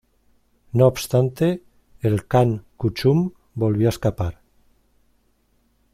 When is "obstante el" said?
0.87-2.25